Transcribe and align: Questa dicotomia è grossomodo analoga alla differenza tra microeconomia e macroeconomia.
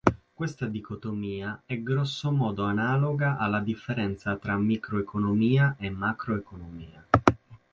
Questa 0.33 0.65
dicotomia 0.65 1.61
è 1.63 1.79
grossomodo 1.79 2.63
analoga 2.63 3.37
alla 3.37 3.59
differenza 3.59 4.35
tra 4.35 4.57
microeconomia 4.57 5.75
e 5.77 5.91
macroeconomia. 5.91 7.05